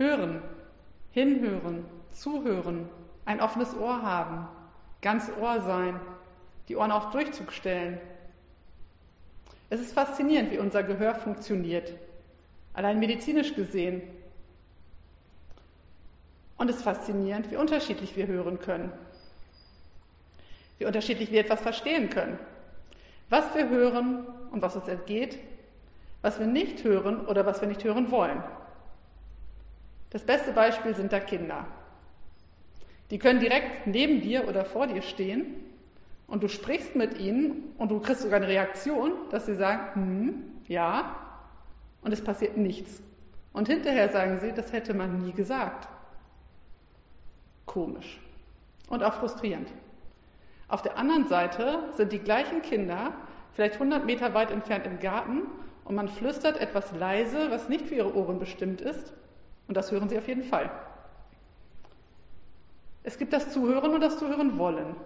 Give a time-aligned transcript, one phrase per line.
[0.00, 0.40] Hören,
[1.10, 2.88] hinhören, zuhören,
[3.26, 4.48] ein offenes Ohr haben,
[5.02, 6.00] ganz Ohr sein,
[6.68, 8.00] die Ohren auf Durchzug stellen.
[9.68, 11.92] Es ist faszinierend, wie unser Gehör funktioniert,
[12.72, 14.00] allein medizinisch gesehen.
[16.56, 18.90] Und es ist faszinierend, wie unterschiedlich wir hören können,
[20.78, 22.38] wie unterschiedlich wir etwas verstehen können,
[23.28, 25.38] was wir hören und was uns entgeht,
[26.22, 28.42] was wir nicht hören oder was wir nicht hören wollen.
[30.10, 31.66] Das beste Beispiel sind da Kinder.
[33.10, 35.56] Die können direkt neben dir oder vor dir stehen
[36.26, 40.34] und du sprichst mit ihnen und du kriegst sogar eine Reaktion, dass sie sagen, hm,
[40.68, 41.16] ja,
[42.02, 43.02] und es passiert nichts.
[43.52, 45.88] Und hinterher sagen sie, das hätte man nie gesagt.
[47.66, 48.20] Komisch
[48.88, 49.68] und auch frustrierend.
[50.68, 53.12] Auf der anderen Seite sind die gleichen Kinder
[53.54, 55.42] vielleicht 100 Meter weit entfernt im Garten
[55.84, 59.12] und man flüstert etwas leise, was nicht für ihre Ohren bestimmt ist
[59.70, 60.68] und das hören sie auf jeden Fall.
[63.04, 64.96] Es gibt das Zuhören und das Zuhören wollen.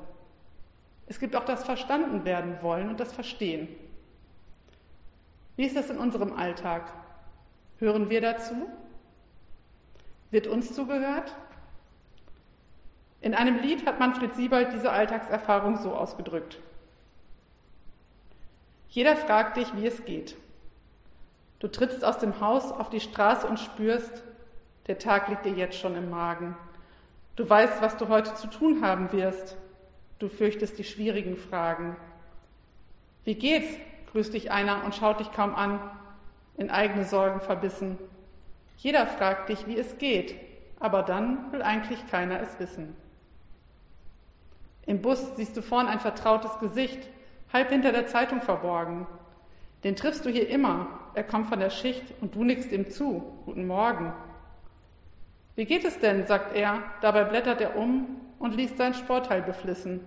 [1.06, 3.68] Es gibt auch das Verstanden werden wollen und das Verstehen.
[5.56, 6.90] Wie ist das in unserem Alltag?
[7.78, 8.54] Hören wir dazu?
[10.30, 11.36] Wird uns zugehört?
[13.20, 16.58] In einem Lied hat Manfred Siebold diese Alltagserfahrung so ausgedrückt.
[18.88, 20.38] Jeder fragt dich, wie es geht.
[21.58, 24.24] Du trittst aus dem Haus auf die Straße und spürst,
[24.86, 26.56] der Tag liegt dir jetzt schon im Magen.
[27.36, 29.56] Du weißt, was du heute zu tun haben wirst.
[30.18, 31.96] Du fürchtest die schwierigen Fragen.
[33.24, 33.68] Wie geht's?
[34.12, 35.80] grüßt dich einer und schaut dich kaum an,
[36.56, 37.98] in eigene Sorgen verbissen.
[38.76, 40.36] Jeder fragt dich, wie es geht,
[40.78, 42.94] aber dann will eigentlich keiner es wissen.
[44.86, 47.08] Im Bus siehst du vorn ein vertrautes Gesicht,
[47.52, 49.06] halb hinter der Zeitung verborgen.
[49.82, 50.86] Den triffst du hier immer.
[51.14, 53.22] Er kommt von der Schicht und du nickst ihm zu.
[53.46, 54.12] Guten Morgen.
[55.56, 56.26] Wie geht es denn?
[56.26, 60.00] sagt er, dabei blättert er um und liest sein Sportteil beflissen.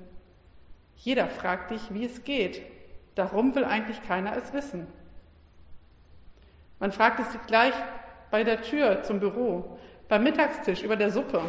[0.98, 2.62] Jeder fragt dich, wie es geht.
[3.16, 4.88] Darum will eigentlich keiner es wissen.
[6.80, 7.74] Man fragt es dich gleich
[8.30, 11.42] bei der Tür zum Büro, beim Mittagstisch, über der Suppe.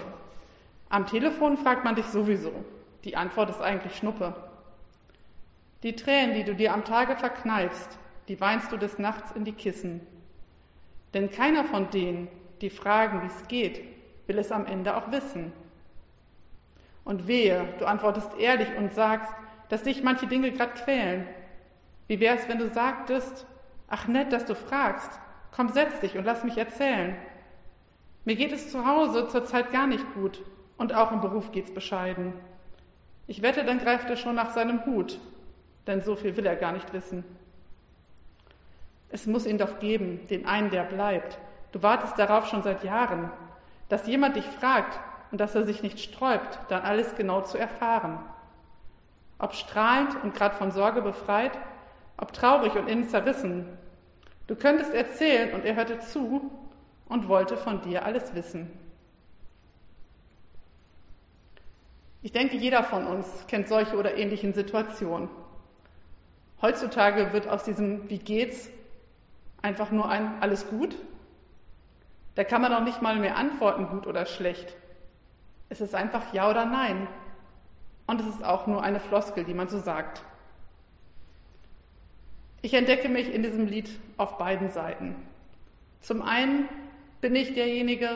[0.89, 2.53] Am Telefon fragt man dich sowieso.
[3.05, 4.35] Die Antwort ist eigentlich Schnuppe.
[5.83, 7.99] Die Tränen, die du dir am Tage verkneifst,
[8.29, 10.01] die weinst du des Nachts in die Kissen.
[11.15, 12.29] Denn keiner von denen,
[12.63, 13.83] die fragen, wie es geht,
[14.27, 15.53] will es am Ende auch wissen.
[17.05, 19.33] Und wehe, du antwortest ehrlich und sagst,
[19.69, 21.27] dass dich manche Dinge gerade quälen.
[22.07, 23.47] Wie wär's, wenn du sagtest,
[23.89, 25.11] ach nett, dass du fragst,
[25.51, 27.17] komm, setz dich und lass mich erzählen.
[28.25, 30.43] Mir geht es zu Hause zurzeit gar nicht gut
[30.77, 32.35] und auch im Beruf geht's bescheiden.
[33.27, 35.19] Ich wette, dann greift er schon nach seinem Hut,
[35.87, 37.25] denn so viel will er gar nicht wissen.
[39.11, 41.39] Es muss ihn doch geben, den einen, der bleibt,
[41.73, 43.31] Du wartest darauf schon seit Jahren,
[43.89, 44.99] dass jemand dich fragt
[45.31, 48.19] und dass er sich nicht sträubt, dann alles genau zu erfahren.
[49.39, 51.53] Ob strahlend und gerade von Sorge befreit,
[52.17, 53.67] ob traurig und innen zerrissen.
[54.47, 56.51] Du könntest erzählen und er hörte zu
[57.09, 58.71] und wollte von dir alles wissen.
[62.23, 65.29] Ich denke, jeder von uns kennt solche oder ähnlichen Situationen.
[66.61, 68.69] Heutzutage wird aus diesem Wie geht's
[69.63, 70.97] einfach nur ein Alles gut
[72.39, 74.73] da kann man auch nicht mal mehr antworten, gut oder schlecht.
[75.71, 77.09] Es ist einfach Ja oder Nein.
[78.07, 80.23] Und es ist auch nur eine Floskel, die man so sagt.
[82.63, 85.17] Ich entdecke mich in diesem Lied auf beiden Seiten.
[86.01, 86.69] Zum einen
[87.21, 88.09] bin ich derjenige,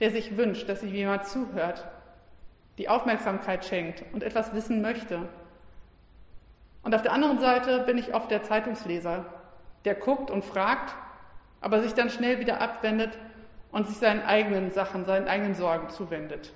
[0.00, 1.86] der sich wünscht, dass sich jemand zuhört,
[2.78, 5.28] die Aufmerksamkeit schenkt und etwas wissen möchte.
[6.82, 9.24] Und auf der anderen Seite bin ich oft der Zeitungsleser,
[9.84, 10.96] der guckt und fragt,
[11.60, 13.16] aber sich dann schnell wieder abwendet
[13.72, 16.52] und sich seinen eigenen Sachen, seinen eigenen Sorgen zuwendet.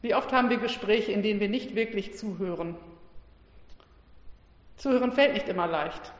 [0.00, 2.76] Wie oft haben wir Gespräche, in denen wir nicht wirklich zuhören?
[4.76, 6.12] Zuhören fällt nicht immer leicht.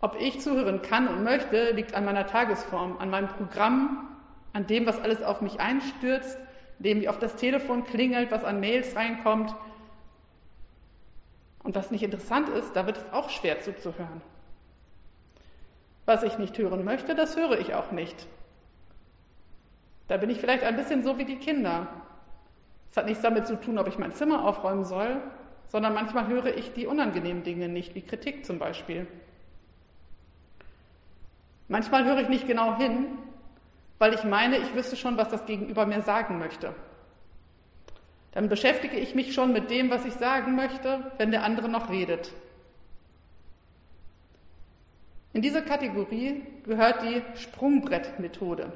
[0.00, 4.08] Ob ich zuhören kann und möchte, liegt an meiner Tagesform, an meinem Programm,
[4.52, 6.36] an dem, was alles auf mich einstürzt,
[6.80, 9.54] dem, wie oft das Telefon klingelt, was an Mails reinkommt.
[11.62, 14.20] Und was nicht interessant ist, da wird es auch schwer zuzuhören.
[16.04, 18.26] Was ich nicht hören möchte, das höre ich auch nicht.
[20.08, 21.86] Da bin ich vielleicht ein bisschen so wie die Kinder.
[22.90, 25.22] Es hat nichts damit zu tun, ob ich mein Zimmer aufräumen soll,
[25.68, 29.06] sondern manchmal höre ich die unangenehmen Dinge nicht, wie Kritik zum Beispiel.
[31.68, 33.06] Manchmal höre ich nicht genau hin,
[33.98, 36.74] weil ich meine, ich wüsste schon, was das Gegenüber mir sagen möchte.
[38.32, 41.88] Dann beschäftige ich mich schon mit dem, was ich sagen möchte, wenn der andere noch
[41.88, 42.32] redet.
[45.32, 48.72] In diese Kategorie gehört die Sprungbrettmethode.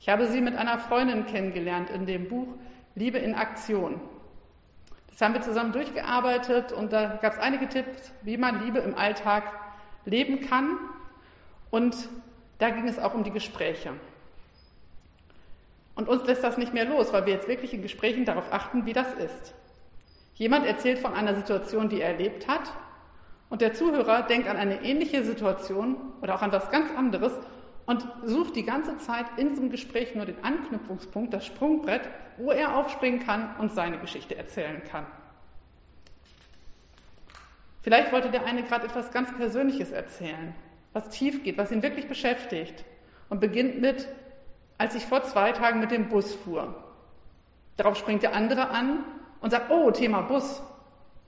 [0.00, 2.48] Ich habe sie mit einer Freundin kennengelernt in dem Buch
[2.94, 4.00] Liebe in Aktion.
[5.08, 8.96] Das haben wir zusammen durchgearbeitet und da gab es einige Tipps, wie man Liebe im
[8.96, 9.44] Alltag
[10.06, 10.78] leben kann.
[11.70, 12.08] Und
[12.58, 13.92] da ging es auch um die Gespräche.
[15.94, 18.86] Und uns lässt das nicht mehr los, weil wir jetzt wirklich in Gesprächen darauf achten,
[18.86, 19.54] wie das ist.
[20.34, 22.72] Jemand erzählt von einer Situation, die er erlebt hat,
[23.50, 27.32] und der Zuhörer denkt an eine ähnliche Situation oder auch an was ganz anderes
[27.84, 32.08] und sucht die ganze Zeit in diesem Gespräch nur den Anknüpfungspunkt, das Sprungbrett,
[32.38, 35.04] wo er aufspringen kann und seine Geschichte erzählen kann.
[37.82, 40.54] Vielleicht wollte der eine gerade etwas ganz Persönliches erzählen,
[40.92, 42.84] was tief geht, was ihn wirklich beschäftigt
[43.28, 44.06] und beginnt mit,
[44.78, 46.74] als ich vor zwei Tagen mit dem Bus fuhr.
[47.76, 49.04] Darauf springt der andere an
[49.40, 50.62] und sagt, oh, Thema Bus.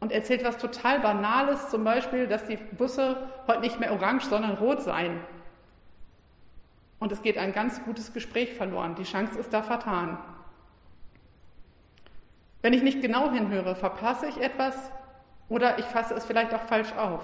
[0.03, 4.57] Und erzählt was total Banales, zum Beispiel, dass die Busse heute nicht mehr orange, sondern
[4.57, 5.21] rot seien.
[6.99, 8.97] Und es geht ein ganz gutes Gespräch verloren.
[8.97, 10.19] Die Chance ist da vertan.
[12.63, 14.75] Wenn ich nicht genau hinhöre, verpasse ich etwas
[15.49, 17.23] oder ich fasse es vielleicht auch falsch auf.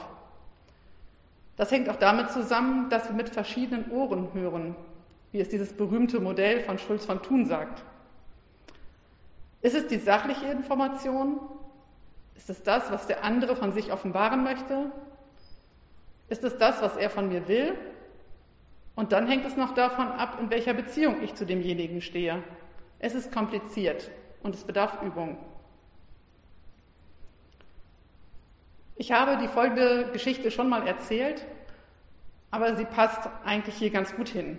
[1.56, 4.76] Das hängt auch damit zusammen, dass wir mit verschiedenen Ohren hören,
[5.32, 7.82] wie es dieses berühmte Modell von Schulz von Thun sagt.
[9.62, 11.40] Ist es die sachliche Information?
[12.38, 14.92] Ist es das, was der andere von sich offenbaren möchte?
[16.28, 17.76] Ist es das, was er von mir will?
[18.94, 22.42] Und dann hängt es noch davon ab, in welcher Beziehung ich zu demjenigen stehe.
[23.00, 24.10] Es ist kompliziert
[24.42, 25.36] und es bedarf Übung.
[28.94, 31.44] Ich habe die folgende Geschichte schon mal erzählt,
[32.52, 34.58] aber sie passt eigentlich hier ganz gut hin.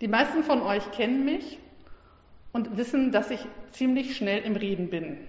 [0.00, 1.58] Die meisten von euch kennen mich
[2.52, 5.28] und wissen, dass ich ziemlich schnell im Reden bin.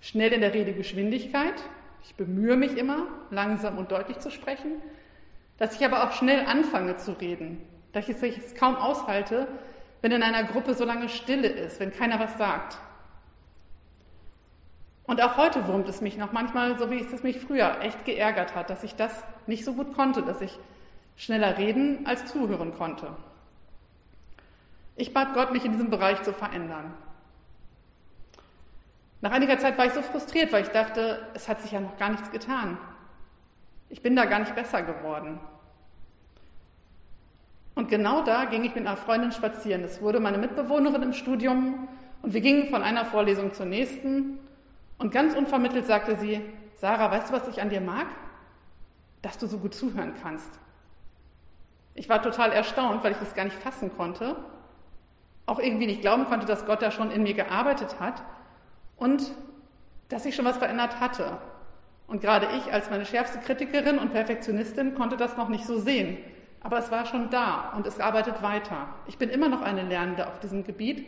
[0.00, 1.54] Schnell in der Redegeschwindigkeit.
[2.02, 4.80] Ich bemühe mich immer, langsam und deutlich zu sprechen.
[5.58, 7.60] Dass ich aber auch schnell anfange zu reden.
[7.92, 9.48] Dass ich es kaum aushalte,
[10.00, 12.78] wenn in einer Gruppe so lange Stille ist, wenn keiner was sagt.
[15.04, 18.54] Und auch heute wurmt es mich noch manchmal, so wie es mich früher echt geärgert
[18.54, 20.56] hat, dass ich das nicht so gut konnte, dass ich
[21.16, 23.16] schneller reden als zuhören konnte.
[24.96, 26.92] Ich bat Gott, mich in diesem Bereich zu verändern.
[29.20, 31.96] Nach einiger Zeit war ich so frustriert, weil ich dachte, es hat sich ja noch
[31.96, 32.78] gar nichts getan.
[33.88, 35.40] Ich bin da gar nicht besser geworden.
[37.74, 39.82] Und genau da ging ich mit einer Freundin spazieren.
[39.82, 41.88] Es wurde meine Mitbewohnerin im Studium
[42.22, 44.38] und wir gingen von einer Vorlesung zur nächsten.
[44.98, 46.40] Und ganz unvermittelt sagte sie,
[46.74, 48.06] Sarah, weißt du, was ich an dir mag?
[49.22, 50.50] Dass du so gut zuhören kannst.
[51.94, 54.36] Ich war total erstaunt, weil ich das gar nicht fassen konnte
[55.48, 58.22] auch irgendwie nicht glauben konnte, dass Gott da schon in mir gearbeitet hat
[58.98, 59.32] und
[60.08, 61.38] dass sich schon was verändert hatte.
[62.06, 66.18] Und gerade ich als meine schärfste Kritikerin und Perfektionistin konnte das noch nicht so sehen.
[66.60, 68.88] Aber es war schon da und es arbeitet weiter.
[69.06, 71.06] Ich bin immer noch eine Lernende auf diesem Gebiet,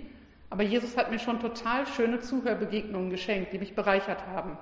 [0.51, 4.59] aber Jesus hat mir schon total schöne Zuhörbegegnungen geschenkt, die mich bereichert haben.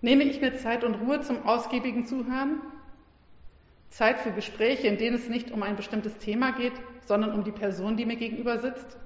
[0.00, 2.60] Nehme ich mir Zeit und Ruhe zum ausgiebigen Zuhören?
[3.90, 6.72] Zeit für Gespräche, in denen es nicht um ein bestimmtes Thema geht,
[7.04, 8.96] sondern um die Person, die mir gegenüber sitzt.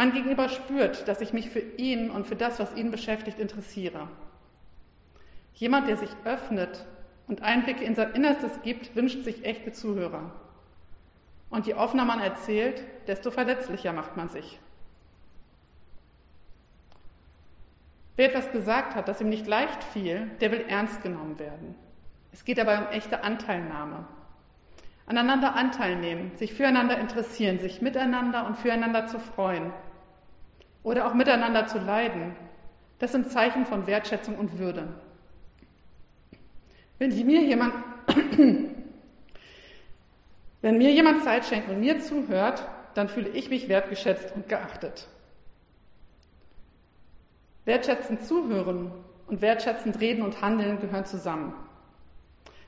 [0.00, 4.08] Mein Gegenüber spürt, dass ich mich für ihn und für das, was ihn beschäftigt, interessiere.
[5.52, 6.86] Jemand, der sich öffnet
[7.28, 10.32] und Einblicke in sein Innerstes gibt, wünscht sich echte Zuhörer.
[11.50, 14.58] Und je offener man erzählt, desto verletzlicher macht man sich.
[18.16, 21.74] Wer etwas gesagt hat, das ihm nicht leicht fiel, der will ernst genommen werden.
[22.32, 24.06] Es geht dabei um echte Anteilnahme.
[25.04, 29.70] Aneinander Anteil nehmen, sich füreinander interessieren, sich miteinander und füreinander zu freuen
[30.82, 32.34] oder auch miteinander zu leiden.
[32.98, 34.88] Das sind Zeichen von Wertschätzung und Würde.
[36.98, 37.72] Wenn mir jemand,
[40.60, 45.08] wenn mir jemand Zeit schenkt und mir zuhört, dann fühle ich mich wertgeschätzt und geachtet.
[47.64, 48.90] Wertschätzend zuhören
[49.26, 51.54] und wertschätzend reden und handeln gehören zusammen.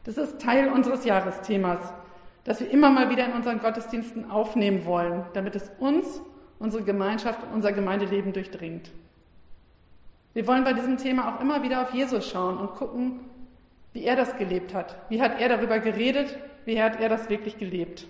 [0.05, 1.93] Das ist Teil unseres Jahresthemas,
[2.45, 6.23] das wir immer mal wieder in unseren Gottesdiensten aufnehmen wollen, damit es uns,
[6.63, 8.91] unsere Gemeinschaft unser Gemeindeleben durchdringt.
[10.33, 13.21] Wir wollen bei diesem Thema auch immer wieder auf Jesus schauen und gucken,
[13.93, 14.97] wie er das gelebt hat.
[15.11, 16.39] Wie hat er darüber geredet?
[16.65, 18.07] Wie hat er das wirklich gelebt?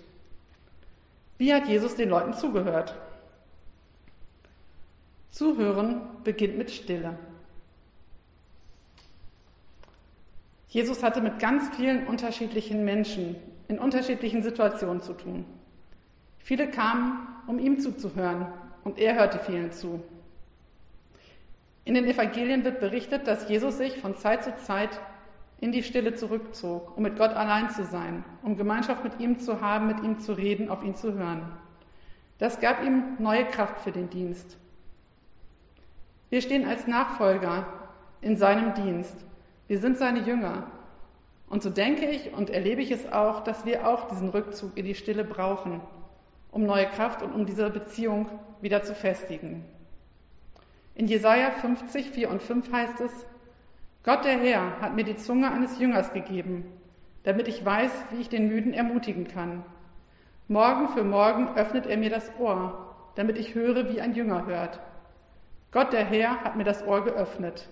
[1.39, 2.95] Wie hat Jesus den Leuten zugehört?
[5.31, 7.19] Zuhören beginnt mit Stille.
[10.69, 13.37] Jesus hatte mit ganz vielen unterschiedlichen Menschen
[13.69, 15.47] in unterschiedlichen Situationen zu tun.
[16.39, 18.47] Viele kamen, um ihm zuzuhören,
[18.85, 20.03] und er hörte vielen zu.
[21.85, 24.91] In den Evangelien wird berichtet, dass Jesus sich von Zeit zu Zeit
[25.61, 29.61] in die Stille zurückzog, um mit Gott allein zu sein, um Gemeinschaft mit ihm zu
[29.61, 31.43] haben, mit ihm zu reden, auf ihn zu hören.
[32.39, 34.57] Das gab ihm neue Kraft für den Dienst.
[36.31, 37.67] Wir stehen als Nachfolger
[38.21, 39.15] in seinem Dienst.
[39.69, 40.67] Wir sind seine Jünger.
[41.49, 44.87] Und so denke ich und erlebe ich es auch, dass wir auch diesen Rückzug in
[44.87, 45.81] die Stille brauchen,
[46.53, 48.29] um neue Kraft und um diese Beziehung
[48.61, 49.65] wieder zu festigen.
[50.95, 53.27] In Jesaja 50, 4 und 5 heißt es,
[54.05, 56.65] Gott der Herr hat mir die Zunge eines Jüngers gegeben,
[57.25, 59.65] damit ich weiß, wie ich den Müden ermutigen kann.
[60.49, 64.81] Morgen für morgen öffnet er mir das Ohr, damit ich höre, wie ein Jünger hört.
[65.71, 67.69] Gott der Herr hat mir das Ohr geöffnet.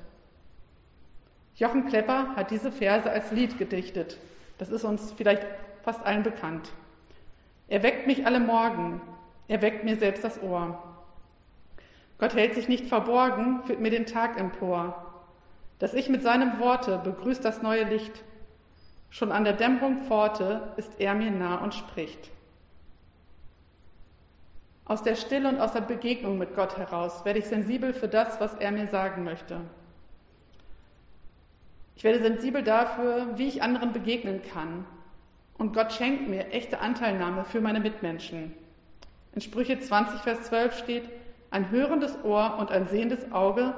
[1.56, 4.16] Jochen Klepper hat diese Verse als Lied gedichtet.
[4.56, 5.46] Das ist uns vielleicht
[5.82, 6.72] fast allen bekannt.
[7.70, 9.00] Er weckt mich alle Morgen,
[9.46, 10.82] er weckt mir selbst das Ohr.
[12.18, 15.06] Gott hält sich nicht verborgen, führt mir den Tag empor.
[15.78, 18.24] Dass ich mit seinem Worte begrüßt das neue Licht.
[19.08, 22.30] Schon an der Dämmerung Pforte ist er mir nah und spricht.
[24.84, 28.40] Aus der Stille und aus der Begegnung mit Gott heraus werde ich sensibel für das,
[28.40, 29.60] was er mir sagen möchte.
[31.94, 34.84] Ich werde sensibel dafür, wie ich anderen begegnen kann.
[35.60, 38.54] Und Gott schenkt mir echte Anteilnahme für meine Mitmenschen.
[39.34, 41.10] In Sprüche 20, Vers 12 steht,
[41.50, 43.74] ein hörendes Ohr und ein sehendes Auge,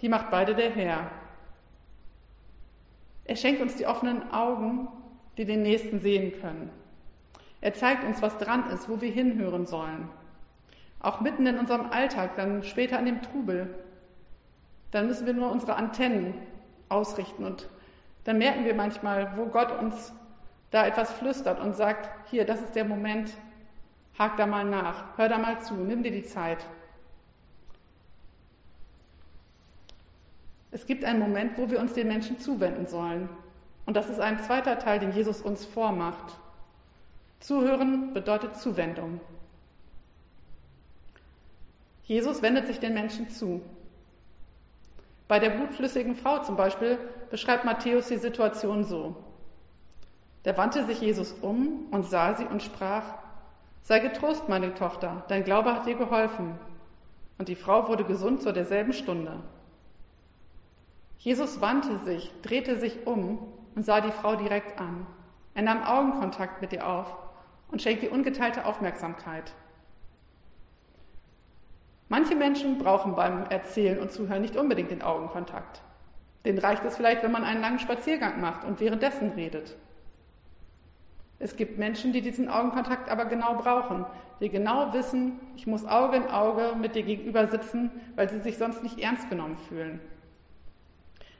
[0.00, 1.10] die macht beide der Herr.
[3.26, 4.88] Er schenkt uns die offenen Augen,
[5.36, 6.70] die den Nächsten sehen können.
[7.60, 10.08] Er zeigt uns, was dran ist, wo wir hinhören sollen.
[11.00, 13.74] Auch mitten in unserem Alltag, dann später an dem Trubel.
[14.90, 16.32] Dann müssen wir nur unsere Antennen
[16.88, 17.68] ausrichten und
[18.24, 20.14] dann merken wir manchmal, wo Gott uns
[20.70, 23.30] da etwas flüstert und sagt, hier, das ist der Moment,
[24.18, 26.58] hak da mal nach, hör da mal zu, nimm dir die Zeit.
[30.70, 33.28] Es gibt einen Moment, wo wir uns den Menschen zuwenden sollen.
[33.86, 36.36] Und das ist ein zweiter Teil, den Jesus uns vormacht.
[37.40, 39.20] Zuhören bedeutet Zuwendung.
[42.04, 43.60] Jesus wendet sich den Menschen zu.
[45.28, 46.98] Bei der blutflüssigen Frau zum Beispiel
[47.30, 49.16] beschreibt Matthäus die Situation so.
[50.46, 53.02] Da wandte sich Jesus um und sah sie und sprach,
[53.82, 56.54] Sei getrost, meine Tochter, dein Glaube hat dir geholfen.
[57.36, 59.40] Und die Frau wurde gesund zu derselben Stunde.
[61.18, 63.40] Jesus wandte sich, drehte sich um
[63.74, 65.08] und sah die Frau direkt an.
[65.54, 67.12] Er nahm Augenkontakt mit ihr auf
[67.72, 69.52] und schenkte ihr ungeteilte Aufmerksamkeit.
[72.08, 75.82] Manche Menschen brauchen beim Erzählen und Zuhören nicht unbedingt den Augenkontakt.
[76.44, 79.76] Den reicht es vielleicht, wenn man einen langen Spaziergang macht und währenddessen redet.
[81.38, 84.06] Es gibt Menschen, die diesen Augenkontakt aber genau brauchen,
[84.40, 88.56] die genau wissen, ich muss Auge in Auge mit dir gegenüber sitzen, weil sie sich
[88.56, 90.00] sonst nicht ernst genommen fühlen.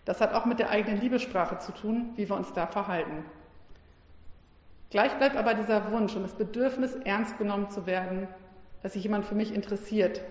[0.05, 3.25] Das hat auch mit der eigenen Liebessprache zu tun, wie wir uns da verhalten.
[4.91, 8.29] Gleich bleibt aber dieser Wunsch und das Bedürfnis, ernst genommen zu werden,
[8.83, 10.23] dass sich jemand für mich interessiert.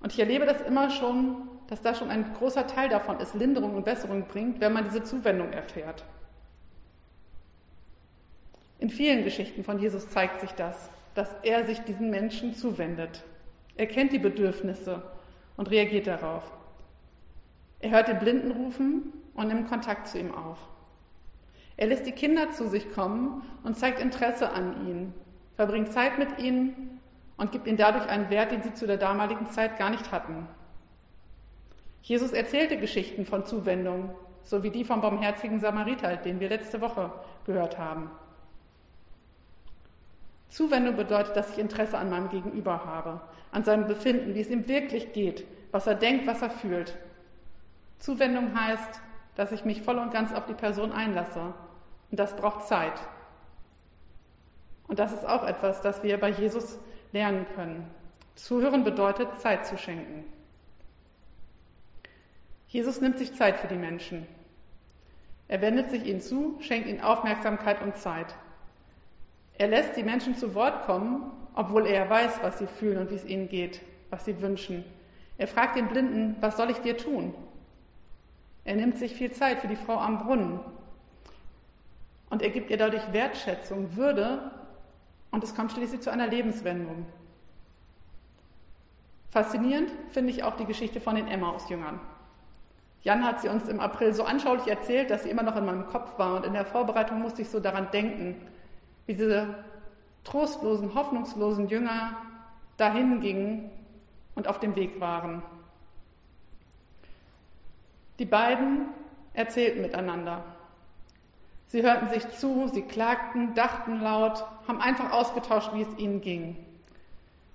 [0.00, 3.74] Und ich erlebe das immer schon, dass da schon ein großer Teil davon ist, Linderung
[3.74, 6.04] und Besserung bringt, wenn man diese Zuwendung erfährt.
[8.78, 13.24] In vielen Geschichten von Jesus zeigt sich das, dass er sich diesen Menschen zuwendet.
[13.76, 15.02] Er kennt die Bedürfnisse
[15.56, 16.44] und reagiert darauf.
[17.80, 20.58] Er hört den Blinden rufen und nimmt Kontakt zu ihm auf.
[21.76, 25.14] Er lässt die Kinder zu sich kommen und zeigt Interesse an ihnen,
[25.54, 27.00] verbringt Zeit mit ihnen
[27.36, 30.48] und gibt ihnen dadurch einen Wert, den sie zu der damaligen Zeit gar nicht hatten.
[32.02, 34.10] Jesus erzählte Geschichten von Zuwendung,
[34.42, 37.12] so wie die vom barmherzigen Samariter, den wir letzte Woche
[37.44, 38.10] gehört haben.
[40.48, 43.20] Zuwendung bedeutet, dass ich Interesse an meinem Gegenüber habe,
[43.52, 46.96] an seinem Befinden, wie es ihm wirklich geht, was er denkt, was er fühlt.
[47.98, 49.00] Zuwendung heißt,
[49.34, 51.52] dass ich mich voll und ganz auf die Person einlasse.
[52.10, 52.98] Und das braucht Zeit.
[54.86, 56.78] Und das ist auch etwas, das wir bei Jesus
[57.12, 57.88] lernen können.
[58.34, 60.24] Zuhören bedeutet, Zeit zu schenken.
[62.68, 64.26] Jesus nimmt sich Zeit für die Menschen.
[65.48, 68.34] Er wendet sich ihnen zu, schenkt ihnen Aufmerksamkeit und Zeit.
[69.58, 73.16] Er lässt die Menschen zu Wort kommen, obwohl er weiß, was sie fühlen und wie
[73.16, 74.84] es ihnen geht, was sie wünschen.
[75.36, 77.34] Er fragt den Blinden, was soll ich dir tun?
[78.64, 80.60] Er nimmt sich viel Zeit für die Frau am Brunnen.
[82.30, 84.50] Und er gibt ihr dadurch Wertschätzung, Würde
[85.30, 87.06] und es kommt schließlich zu einer Lebenswendung.
[89.30, 92.00] Faszinierend finde ich auch die Geschichte von den Emmaus-Jüngern.
[93.02, 95.86] Jan hat sie uns im April so anschaulich erzählt, dass sie immer noch in meinem
[95.86, 98.36] Kopf war und in der Vorbereitung musste ich so daran denken,
[99.08, 99.64] wie diese
[100.22, 102.14] trostlosen, hoffnungslosen Jünger
[102.76, 103.70] dahin gingen
[104.34, 105.42] und auf dem Weg waren.
[108.18, 108.88] Die beiden
[109.32, 110.44] erzählten miteinander.
[111.68, 116.56] Sie hörten sich zu, sie klagten, dachten laut, haben einfach ausgetauscht, wie es ihnen ging.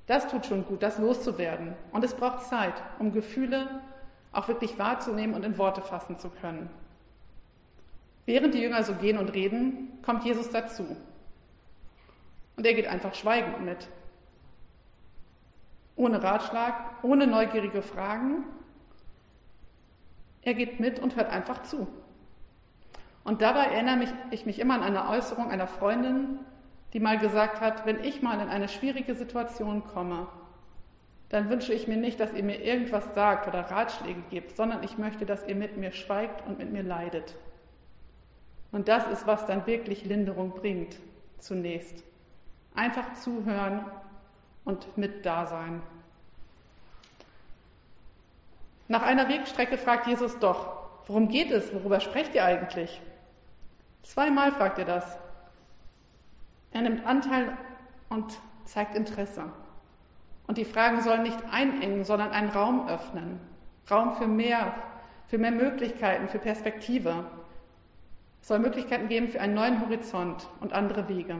[0.08, 1.76] Das tut schon gut, das loszuwerden.
[1.92, 3.82] Und es braucht Zeit, um Gefühle
[4.32, 6.68] auch wirklich wahrzunehmen und in Worte fassen zu können.
[8.26, 10.98] Während die Jünger so gehen und reden, kommt Jesus dazu.
[12.56, 13.88] Und er geht einfach schweigend mit.
[15.96, 18.46] Ohne Ratschlag, ohne neugierige Fragen.
[20.42, 21.88] Er geht mit und hört einfach zu.
[23.24, 26.40] Und dabei erinnere ich mich immer an eine Äußerung einer Freundin,
[26.92, 30.28] die mal gesagt hat, wenn ich mal in eine schwierige Situation komme,
[31.30, 35.00] dann wünsche ich mir nicht, dass ihr mir irgendwas sagt oder Ratschläge gebt, sondern ich
[35.00, 37.36] möchte, dass ihr mit mir schweigt und mit mir leidet.
[38.72, 41.00] Und das ist, was dann wirklich Linderung bringt,
[41.40, 42.04] zunächst.
[42.76, 43.86] Einfach zuhören
[44.66, 45.82] und mit da sein.
[48.88, 50.76] Nach einer Wegstrecke fragt Jesus doch,
[51.08, 51.74] worum geht es?
[51.74, 53.02] Worüber sprecht ihr eigentlich?
[54.04, 55.18] Zweimal fragt er das.
[56.72, 57.58] Er nimmt Anteil
[58.10, 59.46] und zeigt Interesse.
[60.48, 63.40] Und die Fragen sollen nicht einengen, sondern einen Raum öffnen.
[63.90, 64.74] Raum für mehr,
[65.28, 67.26] für mehr Möglichkeiten, für Perspektive.
[68.42, 71.38] Es soll Möglichkeiten geben für einen neuen Horizont und andere Wege.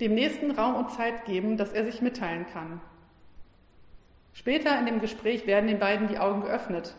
[0.00, 2.80] Dem Nächsten Raum und Zeit geben, dass er sich mitteilen kann.
[4.32, 6.94] Später in dem Gespräch werden den beiden die Augen geöffnet.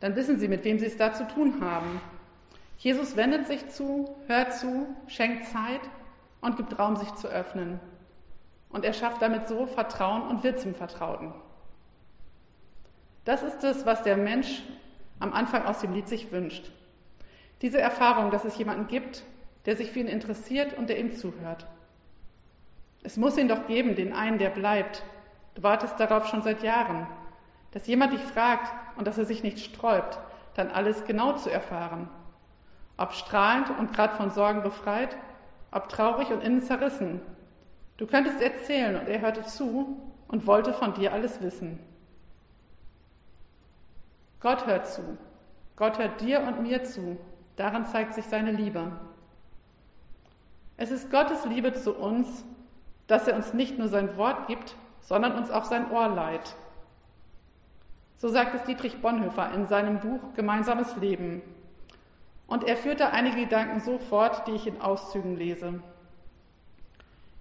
[0.00, 2.00] Dann wissen sie, mit wem sie es da zu tun haben.
[2.78, 5.80] Jesus wendet sich zu, hört zu, schenkt Zeit
[6.40, 7.80] und gibt Raum, sich zu öffnen.
[8.70, 11.34] Und er schafft damit so Vertrauen und wird zum Vertrauten.
[13.24, 14.62] Das ist es, was der Mensch
[15.18, 16.70] am Anfang aus dem Lied sich wünscht.
[17.60, 19.24] Diese Erfahrung, dass es jemanden gibt,
[19.66, 21.66] der sich für ihn interessiert und der ihm zuhört.
[23.02, 25.02] Es muss ihn doch geben, den einen, der bleibt.
[25.54, 27.06] Du wartest darauf schon seit Jahren,
[27.72, 30.18] dass jemand dich fragt und dass er sich nicht sträubt,
[30.54, 32.08] dann alles genau zu erfahren
[32.98, 35.16] ob strahlend und gerade von Sorgen befreit,
[35.70, 37.20] ob traurig und innen zerrissen.
[37.96, 39.96] Du könntest erzählen und er hörte zu
[40.26, 41.78] und wollte von dir alles wissen.
[44.40, 45.02] Gott hört zu.
[45.76, 47.16] Gott hört dir und mir zu.
[47.56, 48.92] Daran zeigt sich seine Liebe.
[50.76, 52.44] Es ist Gottes Liebe zu uns,
[53.08, 56.54] dass er uns nicht nur sein Wort gibt, sondern uns auch sein Ohr leiht.
[58.18, 61.42] So sagt es Dietrich Bonhoeffer in seinem Buch Gemeinsames Leben.
[62.46, 65.82] Und er führte einige Gedanken so fort, die ich in Auszügen lese.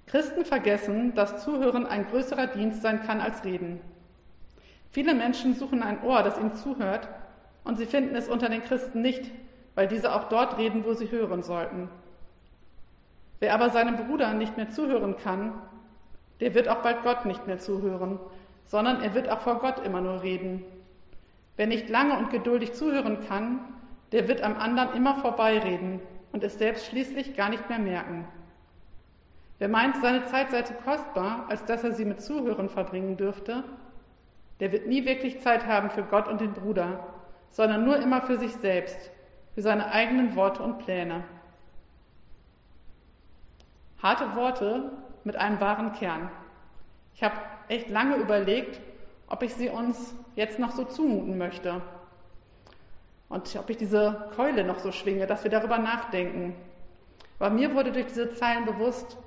[0.06, 3.82] Christen vergessen, dass Zuhören ein größerer Dienst sein kann als Reden.
[4.92, 7.10] Viele Menschen suchen ein Ohr, das ihnen zuhört,
[7.66, 9.30] und sie finden es unter den Christen nicht,
[9.76, 11.90] weil diese auch dort reden, wo sie hören sollten.
[13.40, 15.54] Wer aber seinem Bruder nicht mehr zuhören kann,
[16.40, 18.20] der wird auch bald Gott nicht mehr zuhören,
[18.66, 20.64] sondern er wird auch vor Gott immer nur reden.
[21.56, 23.60] Wer nicht lange und geduldig zuhören kann,
[24.12, 26.00] der wird am anderen immer vorbeireden
[26.32, 28.28] und es selbst schließlich gar nicht mehr merken.
[29.60, 33.64] Wer meint, seine Zeit sei zu kostbar, als dass er sie mit Zuhören verbringen dürfte,
[34.60, 37.08] der wird nie wirklich Zeit haben für Gott und den Bruder,
[37.50, 39.12] sondern nur immer für sich selbst,
[39.56, 41.24] für seine eigenen Worte und Pläne.
[44.02, 44.92] Harte Worte
[45.24, 46.30] mit einem wahren Kern.
[47.16, 47.36] Ich habe
[47.68, 48.80] echt lange überlegt,
[49.28, 51.82] ob ich sie uns jetzt noch so zumuten möchte.
[53.30, 56.56] Und ob ich diese Keule noch so schwinge, dass wir darüber nachdenken.
[57.40, 59.18] Aber mir wurde durch diese Zeilen bewusst,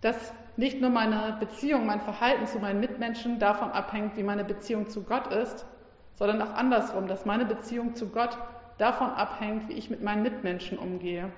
[0.00, 4.88] dass nicht nur meine Beziehung, mein Verhalten zu meinen Mitmenschen davon abhängt, wie meine Beziehung
[4.88, 5.66] zu Gott ist,
[6.14, 8.36] sondern auch andersrum, dass meine Beziehung zu Gott
[8.76, 11.32] davon abhängt, wie ich mit meinen Mitmenschen umgehe.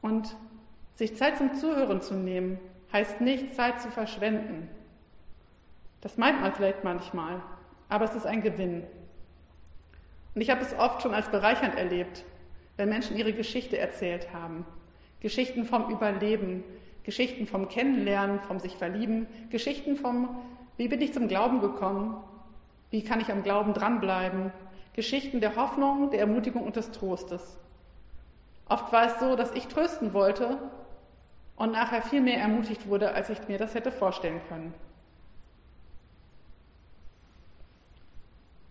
[0.00, 0.36] Und
[0.94, 2.58] sich Zeit zum Zuhören zu nehmen,
[2.92, 4.68] heißt nicht Zeit zu verschwenden.
[6.00, 7.42] Das meint man vielleicht manchmal,
[7.88, 8.84] aber es ist ein Gewinn.
[10.34, 12.24] Und ich habe es oft schon als bereichernd erlebt,
[12.76, 14.64] wenn Menschen ihre Geschichte erzählt haben.
[15.20, 16.62] Geschichten vom Überleben,
[17.04, 20.28] Geschichten vom Kennenlernen, vom sich verlieben, Geschichten vom,
[20.76, 22.16] wie bin ich zum Glauben gekommen,
[22.90, 24.52] wie kann ich am Glauben dranbleiben,
[24.94, 27.58] Geschichten der Hoffnung, der Ermutigung und des Trostes.
[28.68, 30.58] Oft war es so, dass ich trösten wollte
[31.56, 34.74] und nachher viel mehr ermutigt wurde, als ich mir das hätte vorstellen können.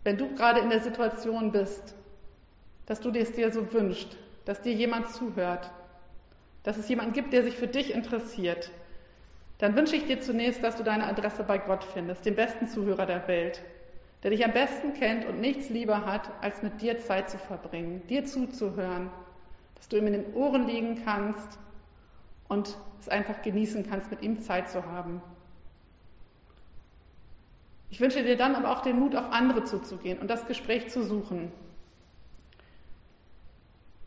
[0.03, 1.95] Wenn du gerade in der Situation bist,
[2.86, 5.71] dass du es dir so wünscht, dass dir jemand zuhört,
[6.62, 8.69] dass es jemanden gibt, der sich für dich interessiert,
[9.58, 13.05] dann wünsche ich dir zunächst, dass du deine Adresse bei Gott findest, dem besten Zuhörer
[13.05, 13.62] der Welt,
[14.21, 18.05] der dich am besten kennt und nichts lieber hat, als mit dir Zeit zu verbringen,
[18.08, 19.10] dir zuzuhören,
[19.75, 21.59] dass du ihm in den Ohren liegen kannst
[22.47, 25.21] und es einfach genießen kannst, mit ihm Zeit zu haben.
[27.89, 31.03] Ich wünsche dir dann aber auch den Mut, auf andere zuzugehen und das Gespräch zu
[31.03, 31.51] suchen.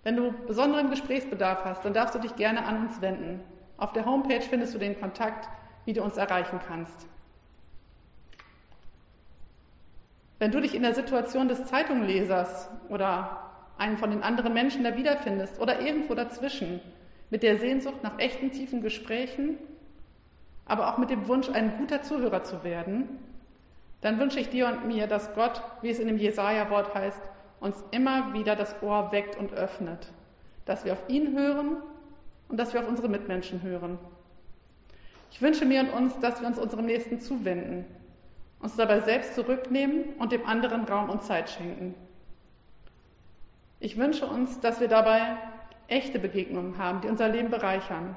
[0.03, 3.41] Wenn du besonderen Gesprächsbedarf hast, dann darfst du dich gerne an uns wenden.
[3.77, 5.49] Auf der Homepage findest du den Kontakt,
[5.85, 7.07] wie du uns erreichen kannst.
[10.39, 13.48] Wenn du dich in der Situation des Zeitunglesers oder
[13.79, 16.81] einen von den anderen Menschen da wiederfindest oder irgendwo dazwischen,
[17.31, 19.57] mit der Sehnsucht nach echten tiefen Gesprächen,
[20.67, 23.09] aber auch mit dem Wunsch, ein guter Zuhörer zu werden,
[24.01, 27.21] dann wünsche ich dir und mir, dass Gott, wie es in dem Jesaja-Wort heißt,
[27.61, 30.13] uns immer wieder das Ohr weckt und öffnet,
[30.65, 31.79] dass wir auf ihn hören
[32.49, 33.99] und dass wir auf unsere Mitmenschen hören.
[35.31, 37.85] Ich wünsche mir und uns, dass wir uns unserem Nächsten zuwenden,
[38.61, 41.95] uns dabei selbst zurücknehmen und dem anderen Raum und Zeit schenken.
[43.81, 45.37] Ich wünsche uns, dass wir dabei
[45.87, 48.17] echte Begegnungen haben, die unser Leben bereichern.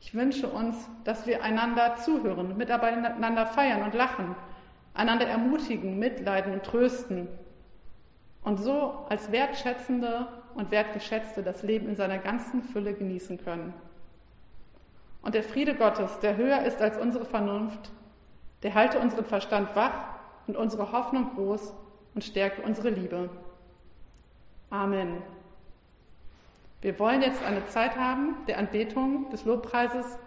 [0.00, 4.34] Ich wünsche uns, dass wir einander zuhören, miteinander feiern und lachen,
[4.94, 7.28] einander ermutigen, mitleiden und trösten
[8.42, 13.74] und so als Wertschätzende und Wertgeschätzte das Leben in seiner ganzen Fülle genießen können.
[15.22, 17.90] Und der Friede Gottes, der höher ist als unsere Vernunft,
[18.62, 20.16] der halte unseren Verstand wach
[20.46, 21.74] und unsere Hoffnung groß
[22.14, 23.28] und stärke unsere Liebe.
[24.70, 25.22] Amen.
[26.80, 30.18] Wir wollen jetzt eine Zeit haben der Anbetung, des Lobpreises,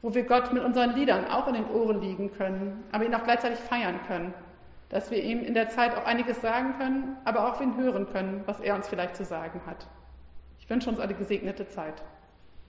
[0.00, 3.24] wo wir Gott mit unseren Liedern auch in den Ohren liegen können, aber ihn auch
[3.24, 4.34] gleichzeitig feiern können.
[4.88, 8.42] Dass wir ihm in der Zeit auch einiges sagen können, aber auch ihn hören können,
[8.46, 9.86] was er uns vielleicht zu sagen hat.
[10.58, 12.02] Ich wünsche uns eine gesegnete Zeit.